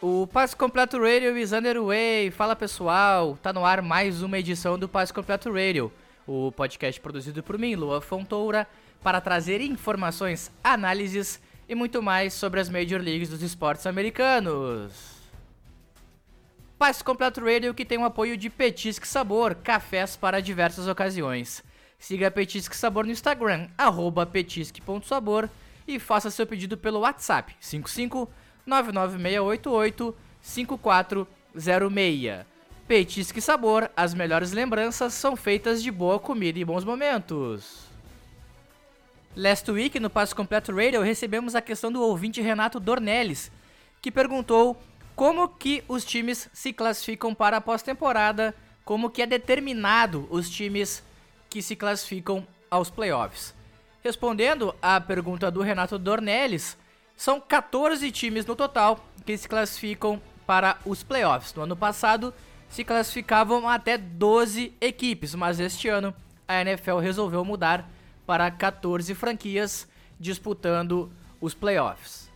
[0.00, 2.30] O Passe Completo Radio is underway.
[2.30, 5.92] Fala pessoal, tá no ar mais uma edição do Passe Completo Radio,
[6.24, 8.64] o podcast produzido por mim, Lua Fontoura,
[9.02, 14.92] para trazer informações, análises e muito mais sobre as Major Leagues dos esportes americanos.
[16.78, 21.64] Passe Completo Radio que tem o apoio de Petisque Sabor, cafés para diversas ocasiões.
[21.98, 23.66] Siga Petisque Sabor no Instagram,
[24.32, 25.48] petisque.sabor
[25.88, 28.30] e faça seu pedido pelo WhatsApp 55
[28.68, 32.46] 99688 5406.
[32.86, 37.88] Petisque Sabor, as melhores lembranças são feitas de boa comida e bons momentos.
[39.36, 43.52] Last week, no Passo Completo Radio, recebemos a questão do ouvinte Renato Dornelles,
[44.00, 44.80] que perguntou
[45.14, 51.02] como que os times se classificam para a pós-temporada, como que é determinado os times
[51.50, 53.54] que se classificam aos playoffs.
[54.02, 56.76] Respondendo à pergunta do Renato Dornelles,
[57.18, 61.52] são 14 times no total que se classificam para os playoffs.
[61.52, 62.32] No ano passado
[62.70, 66.14] se classificavam até 12 equipes, mas este ano
[66.46, 67.90] a NFL resolveu mudar
[68.24, 72.30] para 14 franquias disputando os playoffs.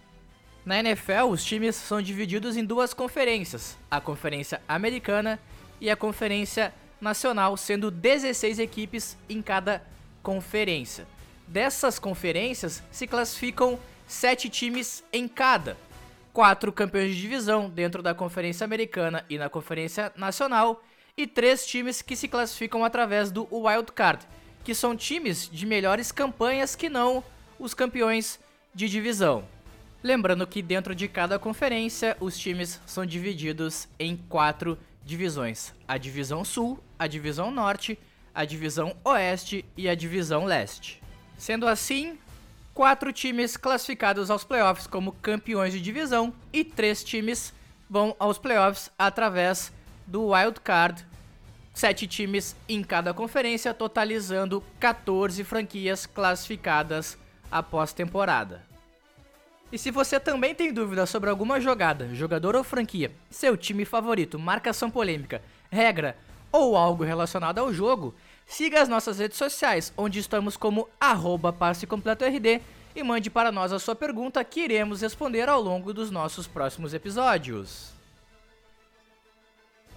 [0.66, 5.38] Na NFL, os times são divididos em duas conferências: a Conferência Americana
[5.80, 9.82] e a Conferência Nacional, sendo 16 equipes em cada
[10.24, 11.06] conferência.
[11.46, 13.78] Dessas conferências se classificam
[14.12, 15.76] sete times em cada.
[16.32, 20.84] Quatro campeões de divisão dentro da Conferência Americana e na Conferência Nacional,
[21.16, 24.24] e três times que se classificam através do Wild Card,
[24.62, 27.24] que são times de melhores campanhas que não
[27.58, 28.38] os campeões
[28.74, 29.44] de divisão.
[30.02, 36.44] Lembrando que dentro de cada conferência os times são divididos em quatro divisões: a Divisão
[36.44, 37.98] Sul, a Divisão Norte,
[38.34, 41.02] a Divisão Oeste e a Divisão Leste.
[41.36, 42.18] Sendo assim,
[42.74, 47.52] quatro times classificados aos playoffs como campeões de divisão e três times
[47.88, 49.72] vão aos playoffs através
[50.06, 51.06] do wild card.
[51.74, 57.16] Sete times em cada conferência, totalizando 14 franquias classificadas
[57.50, 58.62] após temporada.
[59.70, 64.38] E se você também tem dúvida sobre alguma jogada, jogador ou franquia, seu time favorito,
[64.38, 65.40] marcação polêmica,
[65.70, 66.14] regra
[66.50, 68.14] ou algo relacionado ao jogo,
[68.46, 72.60] Siga as nossas redes sociais, onde estamos como arroba passe completo RD
[72.94, 76.92] e mande para nós a sua pergunta que iremos responder ao longo dos nossos próximos
[76.92, 77.92] episódios.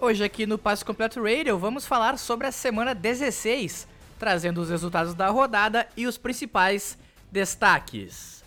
[0.00, 5.14] Hoje aqui no Passe Completo Radio vamos falar sobre a semana 16, trazendo os resultados
[5.14, 6.98] da rodada e os principais
[7.30, 8.44] destaques.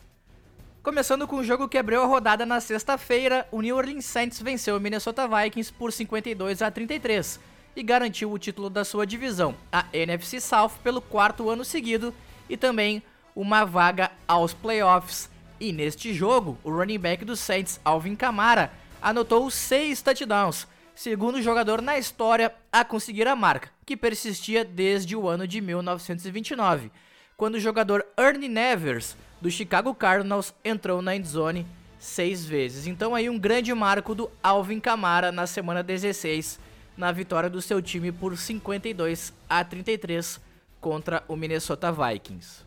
[0.81, 4.77] Começando com o jogo que abriu a rodada na sexta-feira, o New Orleans Saints venceu
[4.77, 7.39] o Minnesota Vikings por 52 a 33
[7.75, 12.13] e garantiu o título da sua divisão, a NFC South, pelo quarto ano seguido
[12.50, 13.02] e também
[13.35, 15.30] uma vaga aos playoffs.
[15.59, 18.72] E neste jogo, o running back dos Saints, Alvin Kamara,
[19.02, 25.28] anotou seis touchdowns, segundo jogador na história a conseguir a marca, que persistia desde o
[25.28, 26.91] ano de 1929,
[27.38, 31.66] quando o jogador Ernie Nevers, do Chicago Cardinals, entrou na endzone
[32.00, 32.88] seis vezes.
[32.88, 36.59] Então aí um grande marco do Alvin Kamara na semana 16
[36.99, 40.37] na vitória do seu time por 52 a 33
[40.81, 42.65] contra o Minnesota Vikings.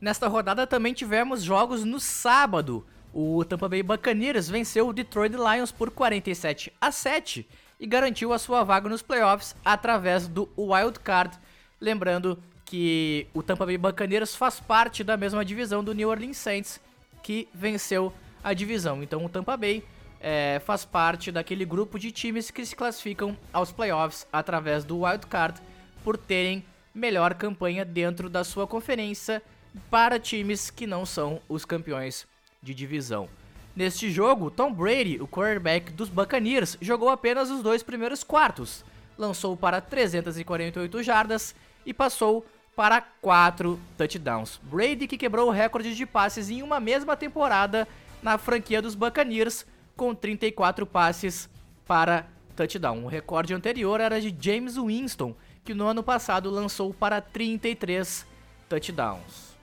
[0.00, 2.84] Nesta rodada também tivemos jogos no sábado.
[3.12, 7.48] O Tampa Bay Buccaneers venceu o Detroit Lions por 47 a 7
[7.78, 11.38] e garantiu a sua vaga nos playoffs através do Wild Card.
[11.80, 16.80] Lembrando que o Tampa Bay Buccaneers faz parte da mesma divisão do New Orleans Saints,
[17.22, 18.12] que venceu
[18.42, 19.00] a divisão.
[19.00, 19.84] Então o Tampa Bay
[20.20, 25.26] é, faz parte daquele grupo de times que se classificam aos playoffs através do wild
[25.26, 25.60] card
[26.02, 26.64] por terem
[26.94, 29.42] melhor campanha dentro da sua conferência
[29.90, 32.26] para times que não são os campeões
[32.62, 33.28] de divisão.
[33.74, 38.84] Neste jogo, Tom Brady, o quarterback dos Buccaneers, jogou apenas os dois primeiros quartos,
[39.18, 41.54] lançou para 348 jardas
[41.84, 42.46] e passou
[42.76, 44.60] para 4 touchdowns.
[44.62, 47.86] Brady que quebrou o recorde de passes em uma mesma temporada
[48.22, 51.48] na franquia dos Buccaneers, com 34 passes
[51.86, 53.04] para touchdown.
[53.04, 58.26] O recorde anterior era de James Winston, que no ano passado lançou para 33
[58.68, 59.54] touchdowns.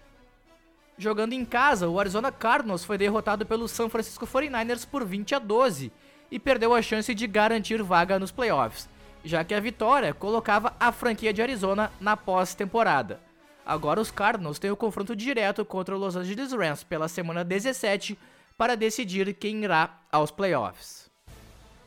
[0.98, 5.39] Jogando em casa, o Arizona Cardinals foi derrotado pelo San Francisco 49ers por 20 a
[5.39, 5.92] 12
[6.30, 8.88] e perdeu a chance de garantir vaga nos playoffs,
[9.24, 13.19] já que a vitória colocava a franquia de Arizona na pós-temporada.
[13.66, 18.18] Agora os Cardinals têm o confronto direto contra o Los Angeles Rams pela semana 17
[18.62, 21.10] para decidir quem irá aos playoffs.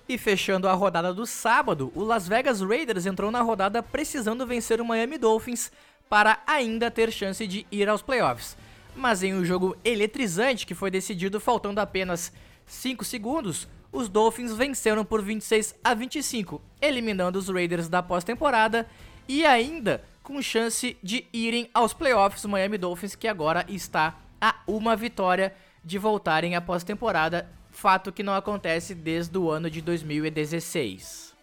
[0.09, 4.81] E fechando a rodada do sábado, o Las Vegas Raiders entrou na rodada precisando vencer
[4.81, 5.71] o Miami Dolphins
[6.11, 8.57] para ainda ter chance de ir aos playoffs.
[8.97, 12.33] Mas em um jogo eletrizante que foi decidido faltando apenas
[12.67, 18.85] 5 segundos, os Dolphins venceram por 26 a 25, eliminando os Raiders da pós-temporada
[19.29, 22.45] e ainda com chance de irem aos playoffs.
[22.45, 28.23] O Miami Dolphins que agora está a uma vitória de voltarem à pós-temporada, fato que
[28.23, 31.35] não acontece desde o ano de 2016.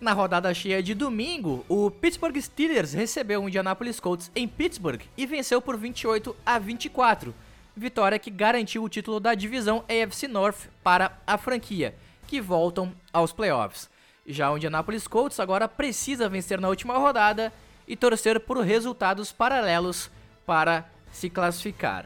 [0.00, 5.26] Na rodada cheia de domingo, o Pittsburgh Steelers recebeu o Indianapolis Colts em Pittsburgh e
[5.26, 7.34] venceu por 28 a 24
[7.78, 11.94] vitória que garantiu o título da divisão AFC North para a franquia,
[12.26, 13.88] que voltam aos playoffs.
[14.26, 17.52] Já o Indianapolis Colts agora precisa vencer na última rodada
[17.86, 20.10] e torcer por resultados paralelos
[20.44, 22.04] para se classificar.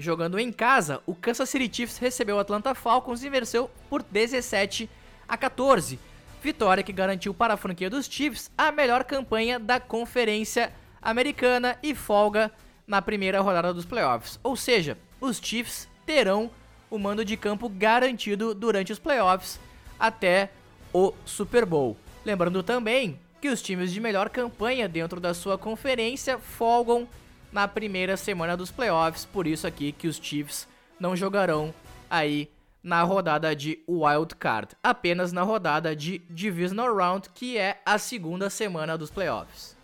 [0.00, 4.88] Jogando em casa, o Kansas City Chiefs recebeu o Atlanta Falcons e venceu por 17
[5.28, 5.98] a 14.
[6.40, 10.72] Vitória que garantiu para a franquia dos Chiefs a melhor campanha da Conferência
[11.02, 12.52] Americana e folga
[12.86, 14.38] na primeira rodada dos playoffs.
[14.44, 16.48] Ou seja, os Chiefs terão
[16.88, 19.58] o mando de campo garantido durante os playoffs
[19.98, 20.50] até
[20.92, 21.96] o Super Bowl.
[22.24, 27.08] Lembrando também que os times de melhor campanha dentro da sua conferência folgam
[27.52, 30.68] na primeira semana dos playoffs, por isso aqui que os Chiefs
[30.98, 31.74] não jogarão
[32.10, 32.50] aí
[32.82, 38.48] na rodada de Wild Card, apenas na rodada de Divisional Round, que é a segunda
[38.48, 39.76] semana dos playoffs.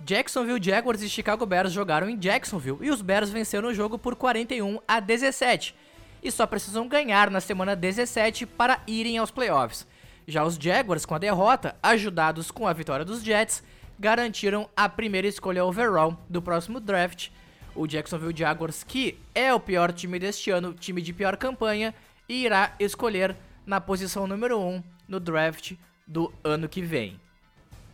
[0.00, 4.16] Jacksonville Jaguars e Chicago Bears jogaram em Jacksonville e os Bears venceram o jogo por
[4.16, 5.74] 41 a 17
[6.22, 9.86] e só precisam ganhar na semana 17 para irem aos playoffs.
[10.26, 13.62] Já os Jaguars, com a derrota, ajudados com a vitória dos Jets,
[13.98, 17.28] garantiram a primeira escolha overall do próximo draft.
[17.74, 21.94] O Jacksonville Jaguars, que é o pior time deste ano, time de pior campanha,
[22.28, 23.36] irá escolher
[23.66, 25.72] na posição número 1 no draft
[26.06, 27.20] do ano que vem.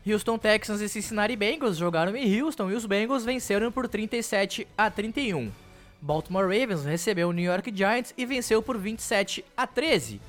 [0.06, 4.90] Houston Texans e Cincinnati Bengals jogaram em Houston e os Bengals venceram por 37 a
[4.90, 5.50] 31.
[6.00, 10.20] Baltimore Ravens recebeu o New York Giants e venceu por 27 a 13.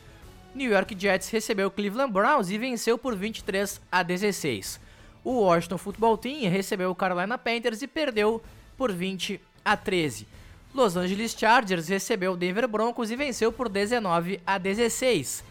[0.53, 4.81] New York Jets recebeu Cleveland Browns e venceu por 23 a 16.
[5.23, 8.41] O Washington Football Team recebeu o Carolina Panthers e perdeu
[8.77, 10.27] por 20 a 13.
[10.73, 15.43] Los Angeles Chargers recebeu o Denver Broncos e venceu por 19 a 16.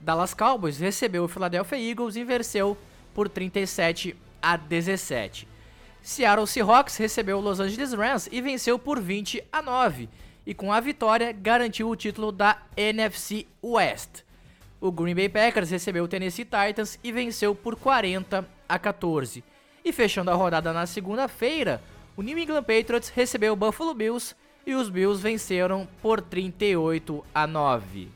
[0.00, 2.76] Dallas Cowboys recebeu o Philadelphia Eagles e venceu
[3.12, 5.48] por 37 a 17.
[6.00, 10.08] Seattle Seahawks recebeu o Los Angeles Rams e venceu por 20 a 9,
[10.46, 14.22] e com a vitória garantiu o título da NFC West.
[14.80, 19.42] O Green Bay Packers recebeu o Tennessee Titans e venceu por 40 a 14.
[19.84, 21.82] E fechando a rodada na segunda-feira,
[22.16, 27.46] o New England Patriots recebeu o Buffalo Bills e os Bills venceram por 38 a
[27.46, 28.08] 9.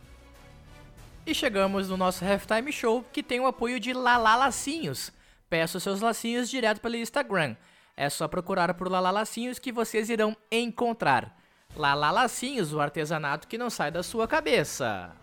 [1.26, 5.12] E chegamos no nosso halftime show que tem o apoio de Lala Lacinhos.
[5.48, 7.56] Peça seus lacinhos direto pelo Instagram.
[7.96, 11.36] É só procurar por Lala Lacinhos que vocês irão encontrar.
[11.76, 15.21] Lala Lacinhos, o artesanato que não sai da sua cabeça.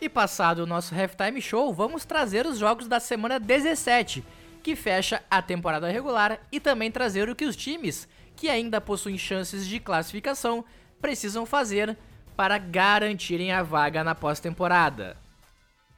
[0.00, 4.24] E passado o nosso halftime show, vamos trazer os jogos da semana 17,
[4.62, 9.18] que fecha a temporada regular, e também trazer o que os times que ainda possuem
[9.18, 10.64] chances de classificação
[11.02, 11.98] precisam fazer
[12.34, 15.18] para garantirem a vaga na pós-temporada.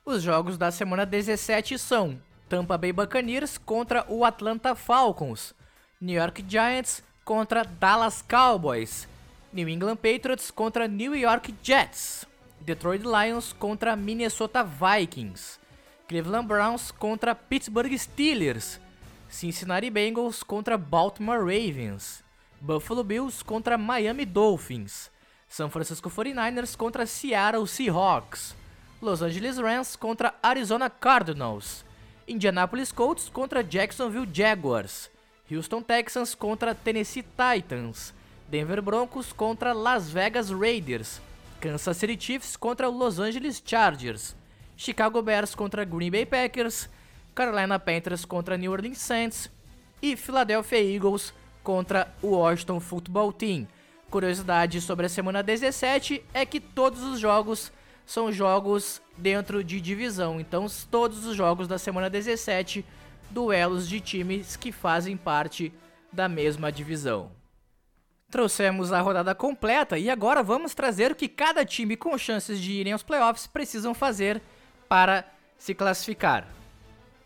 [0.04, 5.54] Os jogos da semana 17 são Tampa Bay Buccaneers contra o Atlanta Falcons,
[6.00, 9.06] New York Giants contra Dallas Cowboys,
[9.52, 12.26] New England Patriots contra New York Jets,
[12.64, 15.58] Detroit Lions contra Minnesota Vikings,
[16.08, 18.78] Cleveland Browns contra Pittsburgh Steelers,
[19.28, 22.22] Cincinnati Bengals contra Baltimore Ravens,
[22.60, 25.10] Buffalo Bills contra Miami Dolphins,
[25.52, 28.56] são Francisco 49ers contra Seattle Seahawks.
[29.02, 31.84] Los Angeles Rams contra Arizona Cardinals.
[32.26, 35.10] Indianapolis Colts contra Jacksonville Jaguars.
[35.50, 38.14] Houston Texans contra Tennessee Titans.
[38.48, 41.20] Denver Broncos contra Las Vegas Raiders.
[41.62, 44.34] Kansas City Chiefs contra Los Angeles Chargers.
[44.76, 46.90] Chicago Bears contra Green Bay Packers.
[47.36, 49.48] Carolina Panthers contra New Orleans Saints.
[50.02, 53.68] E Philadelphia Eagles contra o Washington Football Team.
[54.10, 57.70] Curiosidade sobre a semana 17 é que todos os jogos
[58.04, 60.40] são jogos dentro de divisão.
[60.40, 62.84] Então, todos os jogos da semana 17,
[63.30, 65.72] duelos de times que fazem parte
[66.12, 67.30] da mesma divisão.
[68.32, 72.72] Trouxemos a rodada completa e agora vamos trazer o que cada time com chances de
[72.72, 74.40] irem aos playoffs precisam fazer
[74.88, 75.26] para
[75.58, 76.48] se classificar.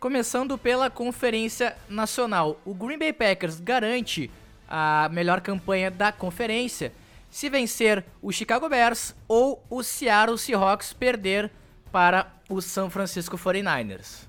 [0.00, 4.28] Começando pela Conferência Nacional, o Green Bay Packers garante
[4.68, 6.92] a melhor campanha da conferência
[7.30, 11.52] se vencer o Chicago Bears ou o Seattle Seahawks perder
[11.92, 14.26] para o San Francisco 49ers.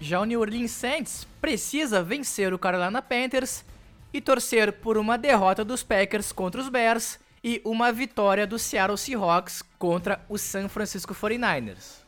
[0.00, 3.64] Já o New Orleans Saints precisa vencer o Carolina Panthers
[4.12, 8.98] e torcer por uma derrota dos Packers contra os Bears e uma vitória do Seattle
[8.98, 12.00] Seahawks contra o San Francisco 49ers.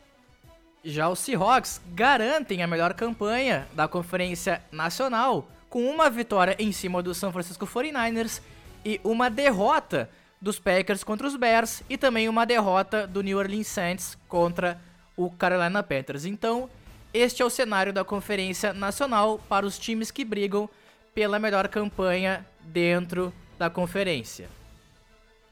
[0.84, 7.02] Já os Seahawks garantem a melhor campanha da Conferência Nacional, com uma vitória em cima
[7.02, 8.40] do San Francisco 49ers
[8.84, 13.68] e uma derrota dos Packers contra os Bears e também uma derrota do New Orleans
[13.68, 14.80] Saints contra
[15.16, 16.24] o Carolina Panthers.
[16.24, 16.68] Então,
[17.14, 20.68] este é o cenário da Conferência Nacional para os times que brigam
[21.14, 24.48] pela melhor campanha dentro da conferência.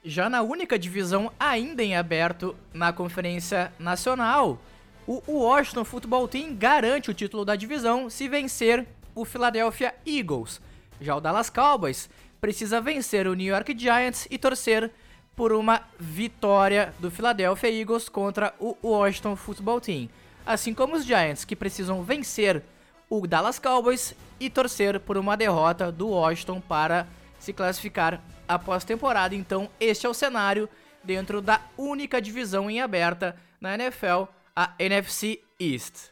[0.02, 4.58] Já na única divisão ainda em aberto na Conferência Nacional,
[5.06, 10.60] o Washington Football Team garante o título da divisão se vencer o Philadelphia Eagles.
[11.00, 12.08] Já o Dallas Cowboys
[12.40, 14.90] precisa vencer o New York Giants e torcer
[15.36, 20.08] por uma vitória do Philadelphia Eagles contra o Washington Football Team.
[20.46, 22.62] Assim como os Giants, que precisam vencer
[23.10, 27.08] o Dallas Cowboys e torcer por uma derrota do Washington para
[27.40, 29.34] se classificar após temporada.
[29.34, 30.68] Então, este é o cenário
[31.02, 34.24] dentro da única divisão em aberta na NFL,
[34.54, 36.10] a NFC East.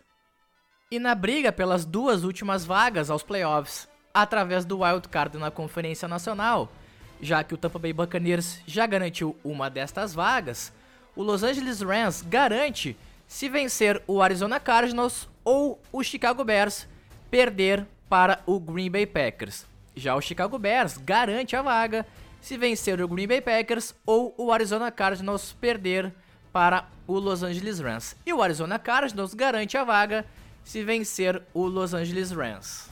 [0.90, 6.08] E na briga pelas duas últimas vagas aos playoffs, através do wild card na Conferência
[6.08, 6.72] Nacional,
[7.20, 10.72] já que o Tampa Bay Buccaneers já garantiu uma destas vagas,
[11.14, 12.96] o Los Angeles Rams garante
[13.28, 16.88] se vencer o Arizona Cardinals ou o Chicago Bears
[17.30, 19.66] perder para o Green Bay Packers.
[19.94, 22.06] Já o Chicago Bears garante a vaga
[22.40, 26.12] se vencer o Green Bay Packers ou o Arizona Cardinals perder
[26.50, 28.16] para o Los Angeles Rams.
[28.25, 30.25] E o Arizona Cardinals garante a vaga
[30.64, 32.88] se vencer o Los Angeles Rams.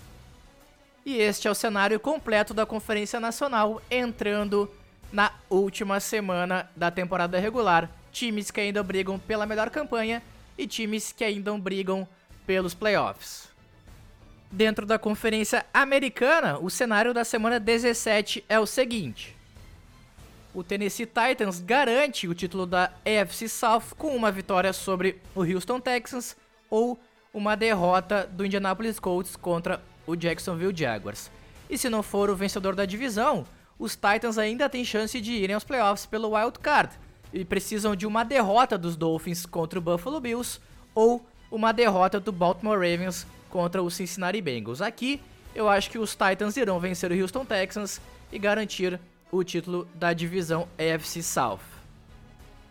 [1.04, 4.70] E este é o cenário completo da Conferência Nacional entrando
[5.12, 7.88] na última semana da temporada regular.
[8.16, 10.22] Times que ainda brigam pela melhor campanha
[10.56, 12.08] e times que ainda brigam
[12.46, 13.50] pelos playoffs.
[14.50, 19.36] Dentro da Conferência Americana, o cenário da semana 17 é o seguinte:
[20.54, 25.78] o Tennessee Titans garante o título da AFC South com uma vitória sobre o Houston
[25.78, 26.38] Texans
[26.70, 26.98] ou
[27.34, 31.30] uma derrota do Indianapolis Colts contra o Jacksonville Jaguars.
[31.68, 33.44] E se não for o vencedor da divisão,
[33.78, 36.96] os Titans ainda têm chance de irem aos playoffs pelo wild card
[37.32, 40.60] e precisam de uma derrota dos Dolphins contra o Buffalo Bills
[40.94, 44.80] ou uma derrota do Baltimore Ravens contra o Cincinnati Bengals.
[44.80, 45.20] Aqui,
[45.54, 48.00] eu acho que os Titans irão vencer o Houston Texans
[48.32, 51.60] e garantir o título da divisão AFC South.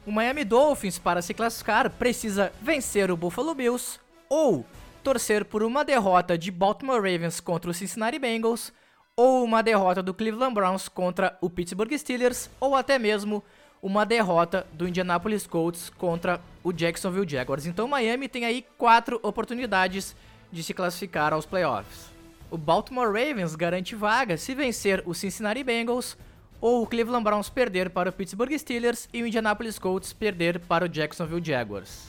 [0.05, 4.65] O Miami Dolphins, para se classificar, precisa vencer o Buffalo Bills ou
[5.03, 8.73] torcer por uma derrota de Baltimore Ravens contra o Cincinnati Bengals,
[9.15, 13.43] ou uma derrota do Cleveland Browns contra o Pittsburgh Steelers, ou até mesmo
[13.85, 17.67] uma derrota do Indianapolis Colts contra o Jacksonville Jaguars.
[17.67, 20.15] Então Miami tem aí quatro oportunidades
[20.51, 22.09] de se classificar aos playoffs.
[22.49, 26.17] O Baltimore Ravens garante vaga se vencer o Cincinnati Bengals,
[26.59, 30.85] ou o Cleveland Browns perder para o Pittsburgh Steelers e o Indianapolis Colts perder para
[30.85, 32.07] o Jacksonville Jaguars.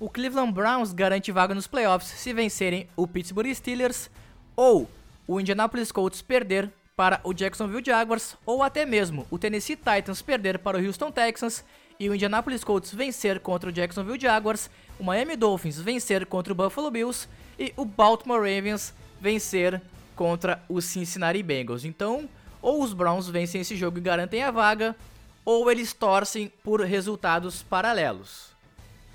[0.00, 4.10] O Cleveland Browns garante vaga nos playoffs se vencerem o Pittsburgh Steelers
[4.56, 4.90] ou
[5.24, 10.58] o Indianapolis Colts perder para o Jacksonville Jaguars ou até mesmo o Tennessee Titans perder
[10.58, 11.62] para o Houston Texans
[12.00, 16.56] e o Indianapolis Colts vencer contra o Jacksonville Jaguars, o Miami Dolphins vencer contra o
[16.56, 19.80] Buffalo Bills e o Baltimore Ravens vencer
[20.14, 21.84] contra o Cincinnati Bengals.
[21.84, 22.26] Então,
[22.62, 24.96] ou os Browns vencem esse jogo e garantem a vaga,
[25.44, 28.56] ou eles torcem por resultados paralelos.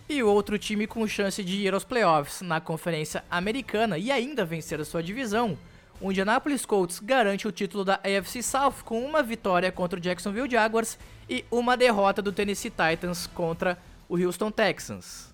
[0.08, 4.80] E outro time com chance de ir aos playoffs na Conferência Americana e ainda vencer
[4.80, 5.58] a sua divisão,
[6.02, 10.50] o Indianapolis Colts garante o título da AFC South com uma vitória contra o Jacksonville
[10.50, 10.98] Jaguars
[11.30, 13.78] e uma derrota do Tennessee Titans contra
[14.10, 15.32] o Houston Texans.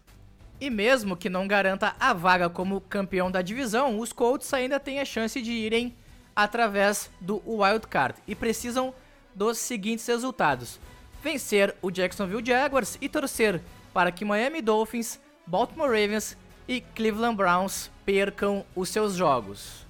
[0.60, 5.00] E mesmo que não garanta a vaga como campeão da divisão, os Colts ainda têm
[5.00, 5.96] a chance de irem
[6.36, 8.94] através do wild card e precisam
[9.34, 10.82] dos seguintes resultados:
[11.24, 13.62] vencer o Jacksonville Jaguars e torcer
[13.94, 16.36] para que Miami Dolphins, Baltimore Ravens
[16.68, 19.87] e Cleveland Browns percam os seus jogos.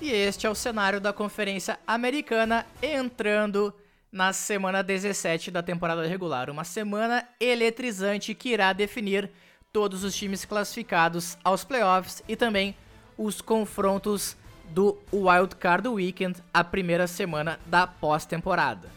[0.00, 3.74] E este é o cenário da Conferência Americana entrando
[4.10, 6.48] na semana 17 da temporada regular.
[6.48, 9.30] Uma semana eletrizante que irá definir
[9.70, 12.74] todos os times classificados aos playoffs e também
[13.18, 14.36] os confrontos
[14.70, 18.88] do Wild Card Weekend, a primeira semana da pós-temporada.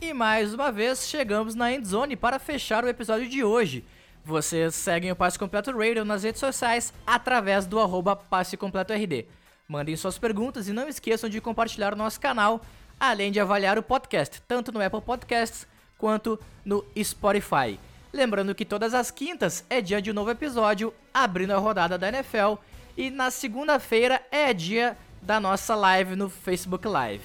[0.00, 3.84] E mais uma vez chegamos na endzone para fechar o episódio de hoje.
[4.24, 9.26] Vocês seguem o Passe Completo Radio nas redes sociais através do arroba Passe Completo RD.
[9.68, 12.62] Mandem suas perguntas e não esqueçam de compartilhar o nosso canal,
[12.98, 15.66] além de avaliar o podcast, tanto no Apple Podcasts
[15.98, 17.78] quanto no Spotify.
[18.10, 22.08] Lembrando que todas as quintas é dia de um novo episódio, abrindo a rodada da
[22.08, 22.54] NFL,
[22.96, 27.24] e na segunda-feira é dia da nossa live no Facebook Live.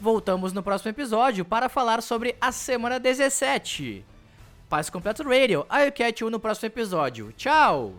[0.00, 4.11] Voltamos no próximo episódio para falar sobre a semana 17.
[4.72, 7.30] Paz Completo Radio, I'll catch you no próximo episódio.
[7.36, 7.92] Tchau!